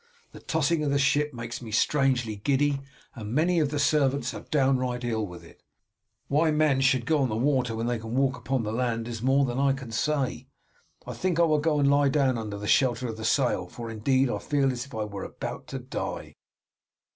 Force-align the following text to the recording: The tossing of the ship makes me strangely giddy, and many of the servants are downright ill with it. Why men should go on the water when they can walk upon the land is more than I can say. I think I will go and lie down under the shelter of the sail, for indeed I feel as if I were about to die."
The 0.31 0.39
tossing 0.39 0.83
of 0.83 0.89
the 0.89 0.97
ship 0.97 1.31
makes 1.31 1.61
me 1.61 1.69
strangely 1.69 2.37
giddy, 2.37 2.81
and 3.13 3.35
many 3.35 3.59
of 3.59 3.69
the 3.69 3.77
servants 3.77 4.33
are 4.33 4.41
downright 4.49 5.03
ill 5.03 5.27
with 5.27 5.43
it. 5.43 5.61
Why 6.27 6.49
men 6.49 6.81
should 6.81 7.05
go 7.05 7.19
on 7.19 7.29
the 7.29 7.35
water 7.35 7.75
when 7.75 7.85
they 7.85 7.99
can 7.99 8.15
walk 8.15 8.35
upon 8.35 8.63
the 8.63 8.71
land 8.73 9.07
is 9.07 9.21
more 9.21 9.45
than 9.45 9.59
I 9.59 9.73
can 9.73 9.91
say. 9.91 10.47
I 11.05 11.13
think 11.13 11.39
I 11.39 11.43
will 11.43 11.59
go 11.59 11.79
and 11.79 11.87
lie 11.87 12.09
down 12.09 12.35
under 12.39 12.57
the 12.57 12.65
shelter 12.67 13.07
of 13.09 13.17
the 13.17 13.23
sail, 13.25 13.67
for 13.67 13.91
indeed 13.91 14.27
I 14.31 14.39
feel 14.39 14.71
as 14.71 14.87
if 14.87 14.95
I 14.95 15.03
were 15.03 15.23
about 15.23 15.67
to 15.67 15.77
die." 15.77 16.33